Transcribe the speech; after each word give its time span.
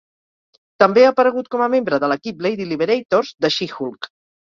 També 0.83 1.03
ha 1.03 1.11
aparegut 1.15 1.51
com 1.57 1.65
a 1.65 1.69
membre 1.75 2.01
de 2.05 2.09
l"equip 2.11 2.43
"Lady 2.49 2.71
Liberators" 2.73 3.35
de 3.47 3.57
She-Hulk. 3.61 4.15